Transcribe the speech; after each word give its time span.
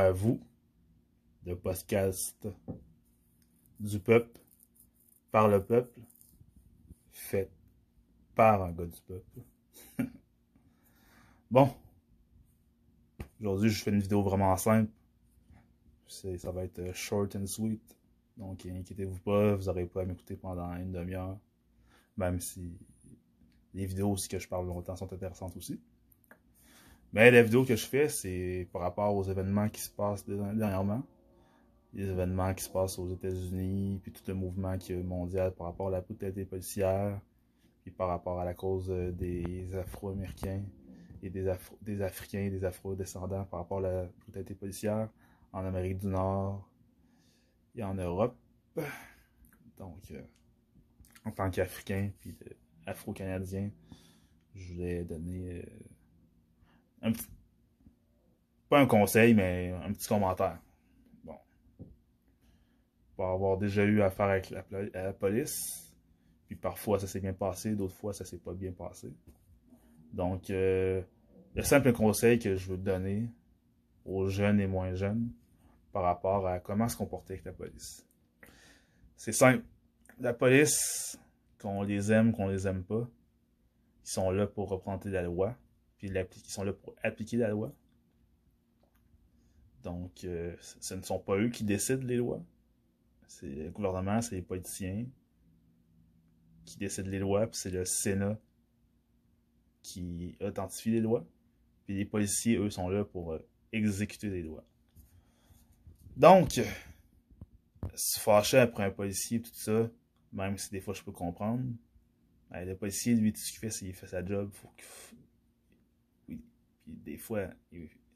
à 0.00 0.12
vous, 0.12 0.40
de 1.44 1.52
podcast 1.52 2.48
du 3.78 3.98
peuple, 4.00 4.40
par 5.30 5.46
le 5.46 5.62
peuple, 5.62 6.00
fait 7.10 7.50
par 8.34 8.62
un 8.62 8.72
gars 8.72 8.86
du 8.86 9.00
peuple. 9.02 9.40
bon, 11.50 11.70
aujourd'hui 13.40 13.68
je 13.68 13.82
fais 13.82 13.90
une 13.90 14.00
vidéo 14.00 14.22
vraiment 14.22 14.56
simple. 14.56 14.90
Ça 16.06 16.50
va 16.50 16.64
être 16.64 16.94
short 16.94 17.36
and 17.36 17.46
sweet. 17.46 17.96
Donc 18.38 18.64
inquiétez-vous 18.64 19.20
pas, 19.20 19.54
vous 19.54 19.64
n'aurez 19.64 19.84
pas 19.84 20.02
à 20.02 20.04
m'écouter 20.06 20.36
pendant 20.36 20.72
une 20.76 20.92
demi-heure. 20.92 21.38
Même 22.16 22.40
si 22.40 22.72
les 23.74 23.84
vidéos 23.84 24.12
aussi 24.12 24.28
que 24.28 24.38
je 24.38 24.48
parle 24.48 24.66
longtemps 24.66 24.96
sont 24.96 25.12
intéressantes 25.12 25.56
aussi. 25.58 25.78
Mais 27.12 27.32
la 27.32 27.42
vidéo 27.42 27.64
que 27.64 27.74
je 27.74 27.86
fais, 27.86 28.08
c'est 28.08 28.68
par 28.72 28.82
rapport 28.82 29.14
aux 29.16 29.24
événements 29.24 29.68
qui 29.68 29.80
se 29.80 29.90
passent 29.90 30.24
dernièrement. 30.24 31.02
Les 31.92 32.08
événements 32.08 32.54
qui 32.54 32.62
se 32.62 32.70
passent 32.70 33.00
aux 33.00 33.08
États-Unis, 33.08 33.98
puis 34.00 34.12
tout 34.12 34.22
le 34.28 34.34
mouvement 34.34 34.78
qui 34.78 34.92
est 34.92 35.02
mondial 35.02 35.52
par 35.52 35.66
rapport 35.66 35.88
à 35.88 35.90
la 35.90 36.00
brutalité 36.02 36.44
policière, 36.44 37.20
puis 37.82 37.90
par 37.90 38.06
rapport 38.06 38.38
à 38.38 38.44
la 38.44 38.54
cause 38.54 38.88
euh, 38.90 39.10
des 39.10 39.74
Afro-Américains 39.74 40.62
et 41.20 41.30
des, 41.30 41.52
des 41.82 42.00
Africains 42.00 42.42
et 42.42 42.50
des 42.50 42.64
Afro-descendants 42.64 43.44
par 43.44 43.60
rapport 43.60 43.78
à 43.78 43.82
la 43.82 44.04
brutalité 44.20 44.54
policière 44.54 45.08
en 45.52 45.64
Amérique 45.64 45.98
du 45.98 46.06
Nord 46.06 46.70
et 47.74 47.82
en 47.82 47.94
Europe. 47.94 48.36
Donc, 49.78 50.12
euh, 50.12 50.22
en 51.24 51.32
tant 51.32 51.50
qu'Africain, 51.50 52.10
puis 52.20 52.36
Afro-Canadien, 52.86 53.70
je 54.54 54.72
voulais 54.72 55.02
donner... 55.02 55.62
Euh, 55.62 55.89
pas 58.68 58.80
un 58.80 58.86
conseil, 58.86 59.34
mais 59.34 59.74
un 59.84 59.92
petit 59.92 60.08
commentaire. 60.08 60.58
Bon. 61.24 61.36
Pour 63.16 63.26
avoir 63.26 63.58
déjà 63.58 63.84
eu 63.84 64.02
affaire 64.02 64.26
avec 64.26 64.50
la, 64.50 65.12
police, 65.12 65.92
puis 66.46 66.56
parfois 66.56 66.98
ça 66.98 67.06
s'est 67.06 67.20
bien 67.20 67.32
passé, 67.32 67.74
d'autres 67.74 67.96
fois 67.96 68.12
ça 68.12 68.24
s'est 68.24 68.38
pas 68.38 68.54
bien 68.54 68.72
passé. 68.72 69.12
Donc, 70.12 70.50
euh, 70.50 71.02
le 71.54 71.62
simple 71.62 71.92
conseil 71.92 72.38
que 72.38 72.56
je 72.56 72.70
veux 72.70 72.78
donner 72.78 73.28
aux 74.04 74.28
jeunes 74.28 74.60
et 74.60 74.66
moins 74.66 74.94
jeunes 74.94 75.30
par 75.92 76.02
rapport 76.02 76.46
à 76.46 76.60
comment 76.60 76.88
se 76.88 76.96
comporter 76.96 77.34
avec 77.34 77.44
la 77.44 77.52
police. 77.52 78.06
C'est 79.16 79.32
simple. 79.32 79.64
La 80.18 80.32
police, 80.32 81.18
qu'on 81.58 81.82
les 81.82 82.12
aime, 82.12 82.32
qu'on 82.32 82.48
les 82.48 82.66
aime 82.66 82.84
pas, 82.84 83.08
ils 84.04 84.10
sont 84.10 84.30
là 84.30 84.46
pour 84.46 84.68
représenter 84.68 85.10
la 85.10 85.22
loi 85.22 85.56
puis 86.08 86.42
ils 86.44 86.50
sont 86.50 86.64
là 86.64 86.72
pour 86.72 86.94
appliquer 87.02 87.36
la 87.36 87.48
loi. 87.48 87.72
Donc, 89.82 90.24
euh, 90.24 90.54
ce 90.80 90.94
ne 90.94 91.02
sont 91.02 91.18
pas 91.18 91.36
eux 91.38 91.48
qui 91.48 91.64
décident 91.64 92.04
les 92.04 92.16
lois. 92.16 92.42
C'est 93.28 93.46
le 93.46 93.70
gouvernement, 93.70 94.20
c'est 94.20 94.34
les 94.34 94.42
politiciens 94.42 95.06
qui 96.64 96.78
décident 96.78 97.08
les 97.08 97.18
lois, 97.18 97.46
puis 97.46 97.58
c'est 97.60 97.70
le 97.70 97.84
Sénat 97.84 98.38
qui 99.82 100.36
authentifie 100.40 100.90
les 100.90 101.00
lois. 101.00 101.26
Puis 101.86 101.96
les 101.96 102.04
policiers, 102.04 102.56
eux, 102.56 102.70
sont 102.70 102.88
là 102.88 103.04
pour 103.04 103.32
euh, 103.32 103.46
exécuter 103.72 104.28
les 104.28 104.42
lois. 104.42 104.64
Donc, 106.16 106.60
se 107.94 108.20
fâcher 108.20 108.58
après 108.58 108.84
un 108.84 108.90
policier, 108.90 109.40
tout 109.40 109.54
ça, 109.54 109.90
même 110.32 110.58
si 110.58 110.70
des 110.70 110.80
fois 110.80 110.92
je 110.92 111.02
peux 111.02 111.12
comprendre, 111.12 111.64
ben, 112.50 112.64
le 112.66 112.76
policier, 112.76 113.14
lui, 113.14 113.32
tout 113.32 113.40
ce 113.40 113.52
qu'il 113.52 113.60
fait, 113.60 113.70
c'est 113.70 113.84
qu'il 113.86 113.94
fait 113.94 114.08
sa 114.08 114.24
job. 114.24 114.50
Faut 114.52 114.70
des 116.90 117.16
fois, 117.16 117.48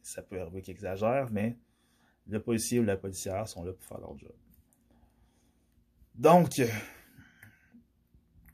ça 0.02 0.22
peut 0.22 0.40
arriver 0.40 0.62
qu'ils 0.62 0.74
exagèrent, 0.74 1.30
mais 1.30 1.58
le 2.26 2.40
policier 2.40 2.80
ou 2.80 2.84
la 2.84 2.96
policière 2.96 3.48
sont 3.48 3.64
là 3.64 3.72
pour 3.72 3.84
faire 3.84 3.98
leur 3.98 4.16
job. 4.18 4.32
Donc, 6.14 6.60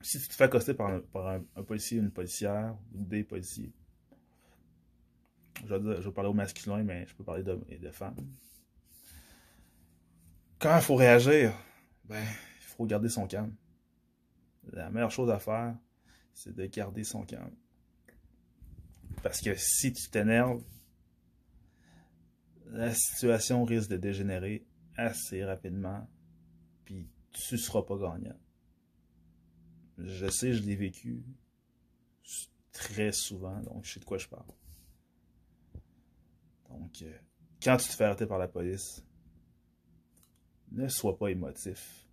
si 0.00 0.20
tu 0.20 0.28
te 0.28 0.34
fais 0.34 0.44
accoster 0.44 0.74
par 0.74 0.90
un, 0.90 1.62
policier, 1.62 1.98
une 1.98 2.10
policière, 2.10 2.76
ou 2.94 3.04
des 3.04 3.22
policiers, 3.22 3.72
je 5.66 5.74
vais, 5.74 6.12
parler 6.12 6.30
au 6.30 6.34
masculin, 6.34 6.82
mais 6.82 7.06
je 7.06 7.14
peux 7.14 7.24
parler 7.24 7.42
d'hommes 7.42 7.64
et 7.68 7.78
de 7.78 7.90
femmes. 7.90 8.16
Quand 10.58 10.76
il 10.76 10.82
faut 10.82 10.96
réagir, 10.96 11.52
ben, 12.04 12.22
il 12.22 12.64
faut 12.64 12.86
garder 12.86 13.08
son 13.08 13.26
calme. 13.26 13.54
La 14.72 14.90
meilleure 14.90 15.10
chose 15.10 15.30
à 15.30 15.38
faire, 15.38 15.76
c'est 16.32 16.54
de 16.54 16.66
garder 16.66 17.04
son 17.04 17.24
calme. 17.24 17.54
Parce 19.22 19.40
que 19.40 19.54
si 19.54 19.92
tu 19.92 20.08
t'énerves, 20.10 20.62
la 22.66 22.94
situation 22.94 23.64
risque 23.64 23.90
de 23.90 23.96
dégénérer 23.96 24.64
assez 24.96 25.44
rapidement, 25.44 26.08
puis 26.84 27.08
tu 27.32 27.58
seras 27.58 27.82
pas 27.82 27.96
gagnant. 27.96 28.38
Je 29.98 30.26
sais, 30.28 30.52
je 30.52 30.62
l'ai 30.62 30.76
vécu 30.76 31.22
très 32.72 33.12
souvent, 33.12 33.60
donc 33.60 33.84
je 33.84 33.94
sais 33.94 34.00
de 34.00 34.04
quoi 34.04 34.18
je 34.18 34.28
parle. 34.28 34.46
Donc, 36.70 37.02
euh, 37.02 37.18
quand 37.62 37.76
tu 37.76 37.88
te 37.88 37.94
fais 37.94 38.04
arrêter 38.04 38.26
par 38.26 38.38
la 38.38 38.48
police, 38.48 39.04
ne 40.70 40.88
sois 40.88 41.18
pas 41.18 41.28
émotif. 41.28 42.06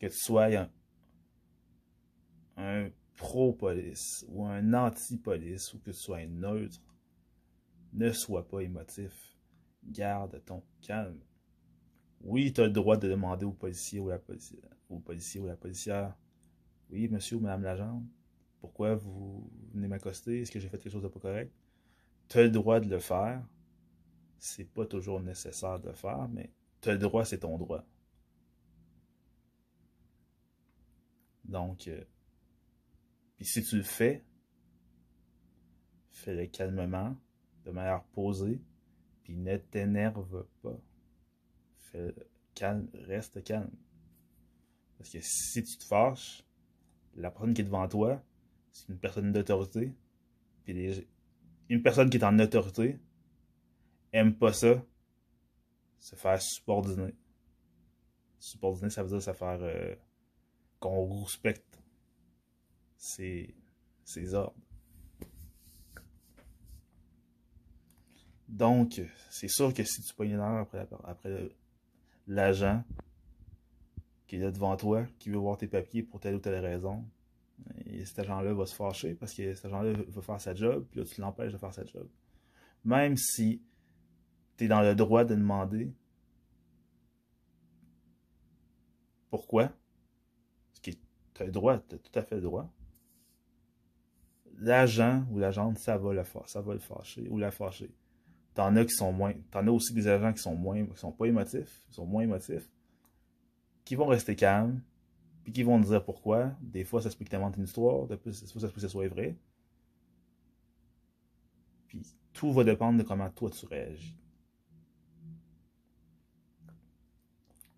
Que 0.00 0.06
tu 0.06 0.18
sois 0.18 0.46
un, 0.46 0.70
un 2.56 2.90
pro-police 3.22 4.26
ou 4.28 4.44
un 4.44 4.74
anti-police 4.74 5.72
ou 5.74 5.78
que 5.78 5.92
tu 5.92 5.96
sois 5.96 6.26
neutre, 6.26 6.82
ne 7.92 8.10
sois 8.10 8.48
pas 8.48 8.62
émotif. 8.62 9.38
Garde 9.84 10.42
ton 10.44 10.64
calme. 10.80 11.20
Oui, 12.22 12.52
tu 12.52 12.60
as 12.60 12.66
le 12.66 12.72
droit 12.72 12.96
de 12.96 13.08
demander 13.08 13.44
au 13.44 13.52
policier 13.52 14.00
ou 14.00 14.08
la 14.08 14.18
au 14.90 14.98
policier 14.98 15.40
ou 15.40 15.46
la 15.46 15.56
policière 15.56 16.16
Oui, 16.90 17.08
monsieur 17.08 17.36
ou 17.36 17.40
madame 17.40 17.62
l'agent, 17.62 18.02
pourquoi 18.60 18.96
vous 18.96 19.48
venez 19.72 19.86
m'accoster? 19.86 20.40
Est-ce 20.40 20.50
que 20.50 20.58
j'ai 20.58 20.68
fait 20.68 20.78
quelque 20.78 20.92
chose 20.92 21.02
de 21.04 21.08
pas 21.08 21.20
correct? 21.20 21.52
Tu 22.28 22.38
as 22.38 22.42
le 22.42 22.50
droit 22.50 22.80
de 22.80 22.88
le 22.88 22.98
faire. 22.98 23.46
C'est 24.40 24.64
pas 24.64 24.84
toujours 24.84 25.20
nécessaire 25.20 25.78
de 25.78 25.90
le 25.90 25.94
faire, 25.94 26.28
mais 26.28 26.50
tu 26.80 26.88
as 26.88 26.94
le 26.94 26.98
droit, 26.98 27.24
c'est 27.24 27.38
ton 27.38 27.56
droit. 27.56 27.84
Donc, 31.44 31.86
euh, 31.86 32.02
puis 33.42 33.50
si 33.50 33.64
tu 33.64 33.78
le 33.78 33.82
fais, 33.82 34.24
fais-le 36.12 36.46
calmement, 36.46 37.16
de 37.64 37.72
manière 37.72 38.04
posée, 38.04 38.62
puis 39.24 39.36
ne 39.36 39.56
t'énerve 39.56 40.46
pas. 40.62 40.80
Fais 41.76 42.14
calme, 42.54 42.88
reste 42.94 43.42
calme. 43.42 43.72
Parce 44.96 45.10
que 45.10 45.18
si 45.20 45.64
tu 45.64 45.76
te 45.76 45.82
fâches, 45.82 46.44
la 47.16 47.32
personne 47.32 47.52
qui 47.52 47.62
est 47.62 47.64
devant 47.64 47.88
toi, 47.88 48.22
c'est 48.70 48.88
une 48.90 48.98
personne 49.00 49.32
d'autorité. 49.32 49.92
Puis 50.62 51.04
une 51.68 51.82
personne 51.82 52.10
qui 52.10 52.18
est 52.18 52.24
en 52.24 52.38
autorité 52.38 53.00
aime 54.12 54.36
pas 54.36 54.52
ça, 54.52 54.86
se 55.98 56.14
faire 56.14 56.40
subordonner. 56.40 57.16
Subordonner, 58.38 58.90
ça 58.90 59.02
veut 59.02 59.08
dire 59.08 59.22
ça 59.22 59.34
faire 59.34 59.58
euh, 59.62 59.96
qu'on 60.78 61.24
respecte 61.24 61.81
ses, 63.02 64.34
ordres. 64.34 64.54
Donc, 68.48 69.02
c'est 69.30 69.48
sûr 69.48 69.74
que 69.74 69.82
si 69.82 70.02
tu 70.02 70.14
pognes 70.14 70.32
une 70.32 70.40
heure 70.40 70.60
après, 70.60 70.86
après 71.04 71.50
l'agent 72.26 72.84
qui 74.26 74.36
est 74.36 74.38
là 74.38 74.50
devant 74.50 74.76
toi, 74.76 75.04
qui 75.18 75.30
veut 75.30 75.38
voir 75.38 75.56
tes 75.58 75.66
papiers 75.66 76.02
pour 76.02 76.20
telle 76.20 76.36
ou 76.36 76.38
telle 76.38 76.64
raison, 76.64 77.04
et 77.86 78.04
cet 78.04 78.20
agent-là 78.20 78.54
va 78.54 78.66
se 78.66 78.74
fâcher 78.74 79.14
parce 79.14 79.34
que 79.34 79.54
cet 79.54 79.66
agent-là 79.66 79.92
veut 79.92 80.22
faire 80.22 80.40
sa 80.40 80.54
job, 80.54 80.86
puis 80.90 81.00
là, 81.00 81.06
tu 81.06 81.20
l'empêches 81.20 81.52
de 81.52 81.58
faire 81.58 81.74
sa 81.74 81.84
job. 81.84 82.08
Même 82.84 83.16
si 83.16 83.62
tu 84.56 84.64
es 84.64 84.68
dans 84.68 84.80
le 84.80 84.94
droit 84.94 85.24
de 85.24 85.34
demander 85.34 85.92
pourquoi, 89.30 89.68
parce 89.68 90.80
que 90.82 90.90
tu 90.90 91.42
as 91.42 91.46
le 91.46 91.52
droit, 91.52 91.78
tu 91.78 91.94
as 91.94 91.98
tout 91.98 92.18
à 92.18 92.22
fait 92.22 92.36
le 92.36 92.42
droit, 92.42 92.72
l'agent 94.58 95.24
ou 95.30 95.38
l'agente, 95.38 95.78
ça 95.78 95.96
va 95.96 96.12
le 96.12 96.22
ça 96.46 96.60
va 96.60 96.72
le 96.74 96.80
fâcher 96.80 97.28
ou 97.28 97.38
la 97.38 97.50
fâcher. 97.50 97.90
T'en 98.54 98.76
as 98.76 98.84
qui 98.84 98.94
sont 98.94 99.12
moins. 99.12 99.34
T'en 99.50 99.66
as 99.66 99.70
aussi 99.70 99.94
des 99.94 100.08
agents 100.08 100.32
qui 100.32 100.42
sont 100.42 100.54
moins. 100.54 100.84
qui 100.84 100.96
sont 100.96 101.12
pas 101.12 101.26
émotifs, 101.26 101.84
qui 101.88 101.94
sont 101.94 102.06
moins 102.06 102.22
émotifs, 102.22 102.68
qui 103.84 103.94
vont 103.94 104.06
rester 104.06 104.36
calmes, 104.36 104.82
puis 105.42 105.52
qui 105.52 105.62
vont 105.62 105.80
te 105.80 105.86
dire 105.86 106.04
pourquoi. 106.04 106.52
Des 106.60 106.84
fois, 106.84 107.00
ça 107.00 107.10
se 107.10 107.16
peut 107.16 107.24
que 107.24 107.30
t'inventes 107.30 107.56
une 107.56 107.64
histoire, 107.64 108.06
des 108.06 108.16
fois, 108.16 108.32
ça 108.32 108.46
se 108.46 108.52
peut 108.52 108.68
que 108.68 108.80
ce 108.80 108.88
soit 108.88 109.08
vrai. 109.08 109.36
Puis 111.88 112.02
tout 112.32 112.52
va 112.52 112.64
dépendre 112.64 112.98
de 112.98 113.02
comment 113.02 113.30
toi 113.30 113.50
tu 113.50 113.66
réagis. 113.66 114.16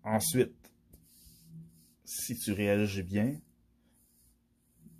Ensuite, 0.03 0.53
si 2.03 2.37
tu 2.37 2.51
réagis 2.51 3.01
bien, 3.01 3.39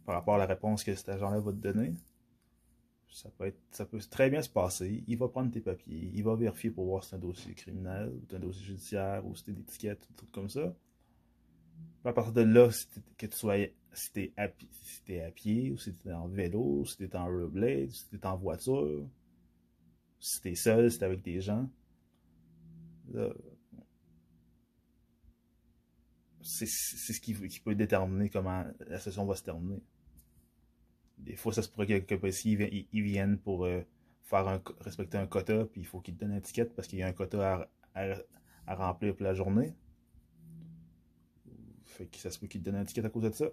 par 0.05 0.15
rapport 0.15 0.35
à 0.35 0.37
la 0.37 0.45
réponse 0.45 0.83
que 0.83 0.93
cet 0.95 1.09
agent-là 1.09 1.39
va 1.39 1.51
te 1.51 1.57
donner, 1.57 1.93
Ça 3.09 3.29
peut, 3.37 3.45
être, 3.45 3.59
ça 3.71 3.85
peut 3.85 3.99
très 3.99 4.29
bien 4.29 4.41
se 4.41 4.49
passer. 4.49 5.03
Il 5.07 5.17
va 5.17 5.27
prendre 5.29 5.51
tes 5.51 5.61
papiers, 5.61 6.11
il 6.13 6.23
va 6.23 6.35
vérifier 6.35 6.69
pour 6.69 6.85
voir 6.85 7.03
si 7.03 7.09
c'est 7.09 7.15
un 7.15 7.19
dossier 7.19 7.53
criminel, 7.53 8.11
ou 8.11 8.35
un 8.35 8.39
dossier 8.39 8.65
judiciaire, 8.65 9.25
ou 9.25 9.35
si 9.35 9.43
c'est 9.45 9.53
des 9.53 9.89
des 9.89 10.15
trucs 10.15 10.31
comme 10.31 10.49
ça. 10.49 10.75
à 12.03 12.13
partir 12.13 12.33
de 12.33 12.41
là, 12.41 12.71
si 12.71 12.87
que 13.17 13.25
tu 13.25 13.35
sois 13.35 13.55
si 13.93 14.33
à, 14.37 14.49
si 14.83 15.19
à 15.19 15.31
pied, 15.31 15.71
ou 15.71 15.77
si 15.77 15.93
t'es 15.93 16.11
en 16.11 16.27
vélo, 16.27 16.85
si 16.85 16.97
t'es 16.97 17.15
en 17.15 17.25
rollerblade, 17.25 17.89
si 17.91 18.07
t'es 18.09 18.25
en 18.25 18.37
voiture, 18.37 19.07
si 20.19 20.41
t'es 20.41 20.55
seul, 20.55 20.91
si 20.91 20.99
t'es 20.99 21.05
avec 21.05 21.21
des 21.23 21.41
gens, 21.41 21.69
c'est 26.41 26.65
ce 26.67 27.19
qui, 27.19 27.33
peut 27.33 27.75
déterminer 27.75 28.29
comment 28.29 28.65
la 28.87 28.99
session 28.99 29.25
va 29.25 29.35
se 29.35 29.43
terminer. 29.43 29.81
Des 31.17 31.35
fois, 31.35 31.53
ça 31.53 31.61
se 31.61 31.69
pourrait 31.69 31.87
que 31.87 31.97
quelques 31.97 32.19
policiers 32.19 32.87
ils, 32.91 33.03
viennent 33.03 33.37
pour 33.37 33.65
euh, 33.65 33.81
faire 34.23 34.61
respecter 34.81 35.17
un 35.17 35.27
quota, 35.27 35.65
puis 35.65 35.81
il 35.81 35.87
faut 35.87 36.01
qu'ils 36.01 36.15
te 36.15 36.21
donnent 36.21 36.31
une 36.31 36.37
étiquette 36.37 36.75
parce 36.75 36.87
qu'il 36.87 36.99
y 36.99 37.03
a 37.03 37.07
un 37.07 37.13
quota 37.13 37.69
à, 37.93 38.15
à, 38.65 38.75
remplir 38.75 39.15
pour 39.15 39.23
la 39.23 39.33
journée. 39.33 39.73
Fait 41.85 42.05
que 42.05 42.17
ça 42.17 42.29
se 42.29 42.39
peut 42.39 42.47
qu'ils 42.47 42.61
te 42.61 42.65
donnent 42.65 42.75
une 42.75 42.83
étiquette 42.83 43.05
à 43.05 43.09
cause 43.09 43.23
de 43.23 43.31
ça. 43.31 43.45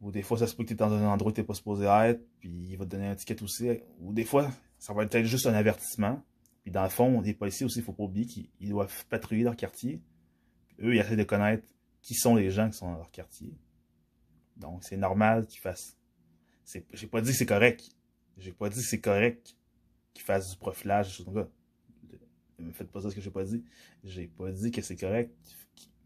Ou 0.00 0.10
des 0.10 0.22
fois, 0.22 0.38
ça 0.38 0.46
se 0.46 0.56
peut 0.56 0.62
que 0.62 0.68
tu 0.68 0.74
es 0.74 0.76
dans 0.76 0.92
un 0.92 1.06
endroit 1.06 1.30
où 1.30 1.34
tu 1.34 1.40
n'es 1.40 1.46
pas 1.46 1.54
supposé 1.54 1.84
être, 1.84 2.22
puis 2.38 2.70
il 2.70 2.76
va 2.76 2.86
te 2.86 2.90
donner 2.90 3.06
une 3.06 3.12
étiquette 3.12 3.42
aussi. 3.42 3.68
Ou 3.98 4.14
des 4.14 4.24
fois, 4.24 4.50
ça 4.78 4.94
va 4.94 5.04
être 5.04 5.22
juste 5.24 5.46
un 5.46 5.52
avertissement. 5.52 6.22
Puis 6.62 6.72
dans 6.72 6.82
le 6.82 6.88
fond, 6.88 7.20
les 7.20 7.34
policiers 7.34 7.66
aussi, 7.66 7.78
il 7.78 7.82
ne 7.82 7.86
faut 7.86 7.92
pas 7.92 8.04
oublier 8.04 8.26
qu'ils 8.26 8.68
doivent 8.70 9.04
patrouiller 9.06 9.44
leur 9.44 9.56
quartier. 9.56 10.00
eux, 10.80 10.94
ils 10.94 10.98
essaient 11.00 11.16
de 11.16 11.24
connaître 11.24 11.66
qui 12.00 12.14
sont 12.14 12.34
les 12.34 12.50
gens 12.50 12.70
qui 12.70 12.78
sont 12.78 12.90
dans 12.90 12.96
leur 12.96 13.10
quartier. 13.10 13.54
Donc, 14.60 14.84
c'est 14.84 14.96
normal 14.96 15.46
qu'ils 15.46 15.60
fassent. 15.60 15.96
J'ai 16.92 17.06
pas 17.06 17.20
dit 17.20 17.30
que 17.30 17.36
c'est 17.36 17.46
correct. 17.46 17.90
J'ai 18.36 18.52
pas 18.52 18.68
dit 18.68 18.76
que 18.76 18.86
c'est 18.86 19.00
correct 19.00 19.56
qu'ils 20.12 20.24
fassent 20.24 20.50
du 20.50 20.56
profilage. 20.56 21.24
Ne 22.58 22.66
me 22.66 22.72
faites 22.72 22.90
pas 22.90 23.00
ça 23.00 23.10
ce 23.10 23.14
que 23.14 23.20
j'ai 23.20 23.30
pas 23.30 23.44
dit. 23.44 23.64
J'ai 24.04 24.28
pas 24.28 24.52
dit 24.52 24.70
que 24.70 24.82
c'est 24.82 24.96
correct 24.96 25.34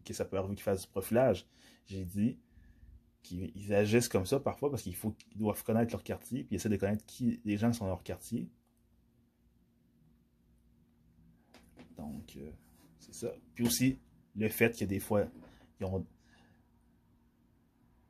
que 0.04 0.14
ça 0.14 0.24
peut 0.24 0.38
arriver 0.38 0.54
qu'ils 0.54 0.62
fassent 0.62 0.82
du 0.82 0.88
profilage. 0.88 1.46
J'ai 1.86 2.04
dit 2.04 2.38
qu'ils 3.22 3.74
agissent 3.74 4.08
comme 4.08 4.26
ça 4.26 4.38
parfois 4.38 4.70
parce 4.70 4.82
qu'il 4.82 4.96
qu'ils 4.96 5.38
doivent 5.38 5.64
connaître 5.64 5.92
leur 5.92 6.04
quartier, 6.04 6.44
puis 6.44 6.56
essayer 6.56 6.74
de 6.74 6.80
connaître 6.80 7.04
qui 7.06 7.40
les 7.44 7.56
gens 7.56 7.72
sont 7.72 7.84
dans 7.84 7.90
leur 7.90 8.02
quartier. 8.02 8.48
Donc, 11.96 12.36
euh, 12.36 12.50
c'est 12.98 13.14
ça. 13.14 13.32
Puis 13.54 13.66
aussi, 13.66 13.98
le 14.36 14.48
fait 14.48 14.78
que 14.78 14.84
des 14.84 15.00
fois, 15.00 15.26
ils 15.80 15.86
ont, 15.86 16.06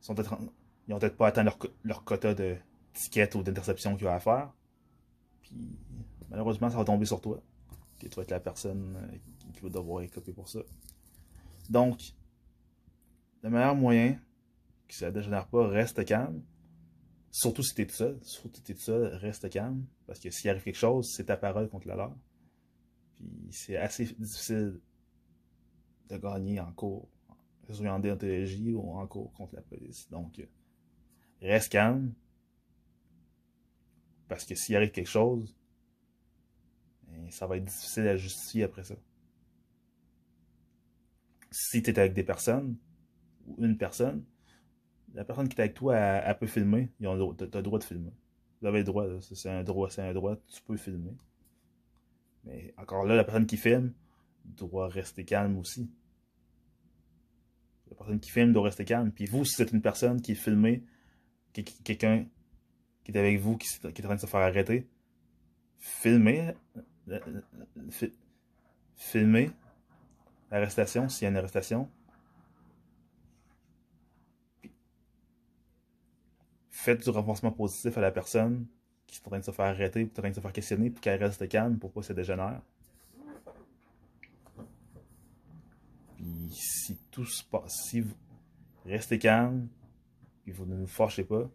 ils 0.08 0.94
ont 0.94 0.98
peut-être 0.98 1.16
pas 1.16 1.28
atteint 1.28 1.44
leur, 1.44 2.04
quota 2.04 2.34
de 2.34 2.56
tickets 2.92 3.34
ou 3.34 3.42
d'interception 3.42 3.96
qu'ils 3.96 4.06
ont 4.06 4.12
à 4.12 4.20
faire. 4.20 4.52
Puis, 5.42 5.78
malheureusement, 6.30 6.70
ça 6.70 6.76
va 6.76 6.84
tomber 6.84 7.06
sur 7.06 7.20
toi. 7.20 7.42
Puis, 7.98 8.08
tu 8.08 8.16
vas 8.16 8.22
être 8.22 8.30
la 8.30 8.40
personne 8.40 8.96
euh, 8.96 9.16
qui, 9.52 9.60
va 9.60 9.68
devoir 9.70 10.02
écoper 10.02 10.32
pour 10.32 10.48
ça. 10.48 10.60
Donc, 11.70 12.14
le 13.42 13.50
meilleur 13.50 13.74
moyen 13.74 14.18
que 14.88 14.94
ça 14.94 15.06
ne 15.06 15.10
dégénère 15.12 15.46
pas, 15.46 15.66
reste 15.66 16.04
calme. 16.04 16.42
Surtout 17.30 17.62
si 17.62 17.74
tu 17.74 17.82
es 17.82 17.86
tout 17.86 17.94
seul. 17.94 18.18
Surtout 18.22 18.56
si 18.56 18.62
tu 18.62 18.72
es 18.72 18.74
tout 18.74 18.82
seul, 18.82 19.14
reste 19.14 19.48
calme. 19.50 19.86
Parce 20.06 20.20
que 20.20 20.30
s'il 20.30 20.50
arrive 20.50 20.62
quelque 20.62 20.76
chose, 20.76 21.10
c'est 21.14 21.24
ta 21.24 21.36
parole 21.36 21.68
contre 21.68 21.88
la 21.88 21.96
leur. 21.96 22.16
Puis 23.16 23.48
c'est 23.50 23.76
assez 23.76 24.04
difficile 24.18 24.80
de 26.08 26.16
gagner 26.18 26.60
en 26.60 26.72
cours, 26.72 27.08
que 27.64 27.72
ce 27.72 27.82
soit 27.82 27.92
en 27.92 27.98
déontologie 27.98 28.74
ou 28.74 28.92
en 28.92 29.06
cours 29.06 29.32
contre 29.32 29.54
la 29.54 29.62
police. 29.62 30.08
Donc, 30.10 30.38
euh, 30.38 30.46
reste 31.42 31.72
calme. 31.72 32.12
Parce 34.28 34.44
que 34.44 34.54
s'il 34.54 34.76
arrive 34.76 34.90
quelque 34.90 35.08
chose, 35.08 35.54
ben, 37.06 37.30
ça 37.30 37.46
va 37.46 37.56
être 37.56 37.64
difficile 37.64 38.08
à 38.08 38.16
justifier 38.16 38.64
après 38.64 38.84
ça. 38.84 38.94
Si 41.50 41.82
tu 41.82 41.90
es 41.90 41.98
avec 41.98 42.14
des 42.14 42.24
personnes, 42.24 42.76
ou 43.46 43.64
une 43.64 43.76
personne, 43.76 44.24
la 45.14 45.24
personne 45.24 45.48
qui 45.48 45.56
est 45.56 45.60
avec 45.60 45.74
toi, 45.74 45.96
elle, 45.96 46.38
peut 46.38 46.46
filmer. 46.46 46.90
Tu 47.00 47.06
as 47.06 47.14
le 47.14 47.62
droit 47.62 47.78
de 47.78 47.84
filmer. 47.84 48.12
Vous 48.60 48.66
avez 48.66 48.78
le 48.78 48.84
droit, 48.84 49.06
c'est 49.20 49.50
un 49.50 49.62
droit, 49.62 49.90
c'est 49.90 50.02
un 50.02 50.12
droit, 50.12 50.36
tu 50.48 50.60
peux 50.62 50.76
filmer. 50.76 51.16
Mais 52.44 52.74
encore 52.76 53.04
là, 53.04 53.14
la 53.14 53.24
personne 53.24 53.46
qui 53.46 53.56
filme 53.56 53.92
doit 54.44 54.88
rester 54.88 55.24
calme 55.24 55.56
aussi. 55.58 55.90
La 57.94 57.98
personne 57.98 58.20
qui 58.20 58.30
filme 58.30 58.52
doit 58.52 58.64
rester 58.64 58.84
calme. 58.84 59.12
Puis 59.12 59.26
vous, 59.26 59.44
si 59.44 59.54
c'est 59.54 59.70
une 59.70 59.80
personne 59.80 60.20
qui 60.20 60.32
est 60.32 60.34
filmée, 60.34 60.82
quelqu'un 61.52 62.26
qui 63.04 63.12
est 63.12 63.16
avec 63.16 63.38
vous, 63.38 63.56
qui, 63.56 63.68
est 63.68 63.86
en 63.86 64.02
train 64.02 64.16
de 64.16 64.20
se 64.20 64.26
faire 64.26 64.40
arrêter, 64.40 64.88
filmez, 65.78 66.54
filmez 68.96 69.50
l'arrestation, 70.50 71.08
s'il 71.08 71.24
y 71.24 71.26
a 71.26 71.30
une 71.30 71.36
arrestation. 71.36 71.88
Faites 76.70 77.04
du 77.04 77.10
renforcement 77.10 77.52
positif 77.52 77.96
à 77.96 78.00
la 78.00 78.10
personne 78.10 78.66
qui 79.06 79.20
est 79.20 79.26
en 79.26 79.30
train 79.30 79.38
de 79.38 79.44
se 79.44 79.52
faire 79.52 79.66
arrêter, 79.66 80.06
qui 80.06 80.14
est 80.14 80.18
en 80.18 80.22
train 80.22 80.30
de 80.30 80.34
se 80.34 80.40
faire 80.40 80.52
questionner, 80.52 80.90
puis 80.90 81.00
qu'elle 81.00 81.22
reste 81.22 81.48
calme 81.48 81.78
pour 81.78 81.92
pas 81.92 82.02
se 82.02 82.12
dégénère. 82.12 82.60
Puis 86.16 86.43
si 86.54 86.98
tout 87.10 87.24
se 87.24 87.42
passe, 87.44 87.88
si 87.88 88.00
vous 88.00 88.14
restez 88.84 89.18
calme, 89.18 89.68
puis 90.42 90.52
vous 90.52 90.66
ne 90.66 90.76
vous 90.76 90.86
fâchez 90.86 91.24
pas, 91.24 91.50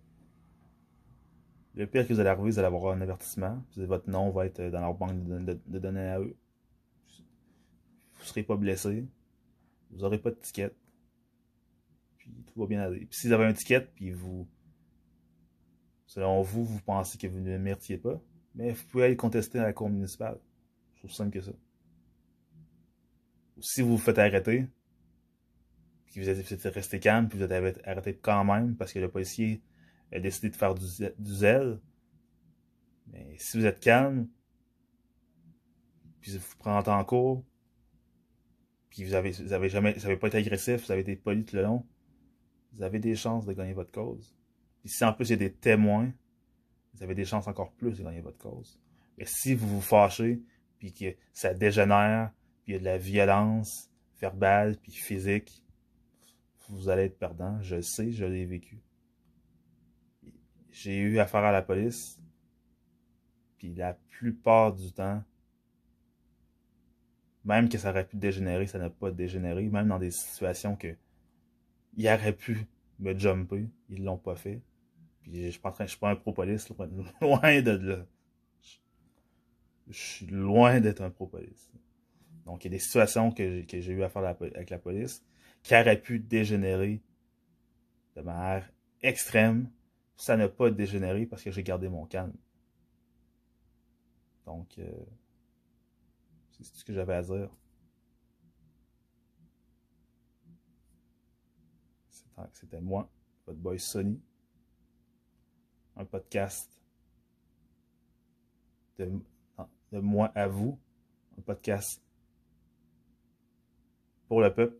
le 1.75 1.88
pire 1.88 2.07
que 2.07 2.13
vous 2.13 2.19
allez 2.19 2.30
arriver, 2.30 2.50
vous 2.50 2.60
allez 2.60 2.68
avoir 2.68 2.94
un 2.94 3.01
avertissement. 3.01 3.63
Votre 3.78 4.10
nom 4.10 4.31
va 4.31 4.46
être 4.46 4.62
dans 4.62 4.81
leur 4.81 4.96
banque 4.96 5.24
de, 5.24 5.80
données 5.80 6.10
à 6.10 6.19
eux. 6.19 6.36
Vous 8.16 8.22
ne 8.22 8.25
serez 8.25 8.44
pas 8.44 8.57
blessé. 8.57 9.06
Vous 9.92 10.00
n'aurez 10.00 10.18
pas 10.18 10.31
de 10.31 10.36
ticket. 10.36 10.75
Puis 12.18 12.31
tout 12.48 12.60
va 12.60 12.68
bien 12.68 12.81
aller. 12.81 13.06
Puis 13.06 13.19
si 13.19 13.28
vous 13.28 13.34
avez 13.34 13.46
un 13.46 13.54
ticket, 13.54 13.81
puis 13.96 14.12
vous 14.12 14.48
Selon 16.10 16.42
vous, 16.42 16.66
vous 16.66 16.81
pensez 16.81 17.19
que 17.19 17.28
vous 17.28 17.40
ne 17.40 17.51
le 17.51 17.60
méritiez 17.60 18.00
pas, 18.00 18.19
mais 18.56 18.72
vous 18.72 18.84
pouvez 18.88 19.04
aller 19.04 19.16
contester 19.16 19.60
à 19.60 19.63
la 19.63 19.74
cour 19.74 19.92
municipale. 19.92 20.39
C'est 20.96 21.06
aussi 21.06 21.15
simple 21.15 21.29
que 21.29 21.41
ça. 21.41 21.51
Si 23.62 23.84
vous 23.84 23.91
vous 23.91 23.98
faites 24.00 24.18
arrêter, 24.18 24.65
puis 26.10 26.22
vous 26.22 26.30
êtes 26.30 26.74
resté 26.74 27.00
calme, 27.00 27.30
puis 27.30 27.38
vous 27.38 27.46
êtes 27.46 27.88
arrêté 27.88 28.16
quand 28.16 28.44
même 28.44 28.75
parce 28.75 28.94
que 28.94 29.00
le 29.00 29.10
policier 29.10 29.62
a 30.12 30.20
décidé 30.20 30.50
de 30.50 30.56
faire 30.56 30.74
du, 30.74 30.86
zèle, 31.36 31.80
mais 33.08 33.36
si 33.38 33.60
vous 33.60 33.66
êtes 33.66 33.80
calme, 33.80 34.28
puis 36.20 36.38
vous 36.38 36.56
prenez 36.58 36.89
en 36.89 37.06
cours, 37.06 37.46
puis 38.89 39.04
vous 39.04 39.13
avez, 39.13 39.32
vous 39.32 39.54
avez 39.54 39.70
jamais, 39.70 39.94
vous 39.94 40.06
avez 40.06 40.18
pas 40.18 40.28
été 40.28 40.38
agressif, 40.38 40.86
vous 40.86 40.92
avez 40.92 41.01
été 41.01 41.16
poli 41.16 41.46
tout 41.46 41.56
le 41.56 41.62
long, 41.62 41.86
vous 42.74 42.82
avez 42.82 43.00
des 43.00 43.16
chances 43.16 43.46
de 43.46 43.54
gagner 43.54 43.74
votre 43.74 43.92
cause. 43.92 44.36
Puis 44.82 44.89
si 44.89 45.04
en 45.06 45.13
plus 45.13 45.30
il 45.30 45.32
y 45.32 45.34
a 45.34 45.38
des 45.38 45.54
témoins, 45.54 46.12
vous 46.94 47.04
avez 47.04 47.13
des 47.13 47.25
chances 47.25 47.48
encore 47.48 47.72
plus 47.74 48.00
de 48.00 48.04
gagner 48.04 48.22
votre 48.22 48.39
cause. 48.39 48.82
Mais 49.18 49.25
si 49.25 49.54
vous 49.54 49.68
vous 49.68 49.82
fâchez, 49.82 50.42
puis 50.80 50.94
que 50.94 51.16
ça 51.34 51.54
dégénère, 51.54 52.32
puis 52.63 52.74
il 52.74 52.74
y 52.74 52.75
a 52.78 52.80
de 52.80 52.86
la 52.86 52.98
violence 52.98 53.92
verbale, 54.20 54.78
puis 54.82 54.92
physique, 54.92 55.63
vous 56.69 56.89
allez 56.89 57.03
être 57.03 57.17
perdant. 57.17 57.61
Je 57.61 57.77
le 57.77 57.81
sais, 57.81 58.11
je 58.11 58.25
l'ai 58.25 58.45
vécu. 58.45 58.79
J'ai 60.71 60.97
eu 60.97 61.19
affaire 61.19 61.43
à 61.43 61.51
la 61.51 61.61
police, 61.61 62.21
puis 63.57 63.73
la 63.73 63.93
plupart 63.93 64.73
du 64.73 64.91
temps, 64.93 65.23
même 67.43 67.69
que 67.69 67.77
ça 67.77 67.89
aurait 67.89 68.07
pu 68.07 68.17
dégénérer, 68.17 68.67
ça 68.67 68.77
n'a 68.77 68.89
pas 68.89 69.11
dégénéré, 69.11 69.67
même 69.67 69.88
dans 69.88 69.99
des 69.99 70.11
situations 70.11 70.75
que 70.75 70.95
il 71.97 72.07
aurait 72.07 72.33
pu 72.33 72.67
me 72.99 73.17
jumper, 73.17 73.67
ils 73.89 74.03
l'ont 74.03 74.17
pas 74.17 74.35
fait. 74.35 74.61
Puis 75.21 75.43
je 75.43 75.49
suis 75.49 75.59
pas 75.59 75.75
je 75.79 75.85
suis 75.85 75.97
pas 75.97 76.11
un 76.11 76.15
pro-police, 76.15 76.69
loin 77.21 77.61
de 77.61 77.71
là. 77.71 78.05
Je 79.88 79.97
suis 79.97 80.27
loin 80.27 80.79
d'être 80.79 81.01
un 81.01 81.09
pro-police. 81.09 81.71
Donc, 82.45 82.63
il 82.63 82.67
y 82.67 82.71
a 82.71 82.77
des 82.77 82.79
situations 82.79 83.31
que 83.31 83.63
j'ai 83.67 83.91
eu 83.91 84.03
à 84.03 84.09
faire 84.09 84.23
avec 84.23 84.69
la 84.69 84.77
police 84.77 85.23
qui 85.63 85.75
auraient 85.75 86.01
pu 86.01 86.20
dégénérer 86.20 87.01
de 88.16 88.22
manière 88.22 88.70
extrême. 89.01 89.70
Ça 90.16 90.36
n'a 90.36 90.50
pas 90.50 90.70
dégénéré 90.70 91.25
parce 91.25 91.44
que 91.44 91.51
j'ai 91.51 91.63
gardé 91.63 91.88
mon 91.88 92.06
calme. 92.06 92.36
Donc, 94.46 94.78
euh, 94.80 94.92
c'est 96.51 96.66
ce 96.66 96.84
que 96.84 96.94
j'avais 96.94 97.13
à 97.13 97.22
dire. 97.22 97.50
C'était 102.54 102.80
moi, 102.80 103.10
votre 103.46 103.60
boy 103.60 103.78
Sony 103.80 104.22
un 106.00 106.06
podcast 106.06 106.82
de 108.96 110.00
moi 110.00 110.32
à 110.34 110.48
vous, 110.48 110.80
un 111.38 111.42
podcast 111.42 112.01
pour 114.30 114.39
le 114.42 114.54
peuple, 114.54 114.78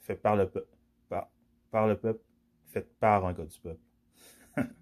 fait 0.00 0.16
par 0.16 0.36
le 0.36 0.48
peuple, 0.48 0.76
par, 1.08 1.30
par 1.70 1.86
le 1.86 1.98
peuple, 1.98 2.24
faite 2.66 2.98
par 2.98 3.24
un 3.26 3.32
gars 3.32 3.44
du 3.44 3.60
peuple. 3.60 3.80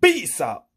Peace 0.00 0.40
out! 0.40 0.73